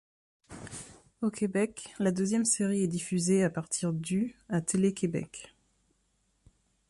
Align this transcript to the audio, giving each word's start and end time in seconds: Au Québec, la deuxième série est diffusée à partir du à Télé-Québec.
Au 1.21 1.29
Québec, 1.29 1.93
la 1.99 2.11
deuxième 2.11 2.43
série 2.43 2.81
est 2.81 2.87
diffusée 2.87 3.43
à 3.43 3.51
partir 3.51 3.93
du 3.93 4.35
à 4.49 4.59
Télé-Québec. 4.59 5.53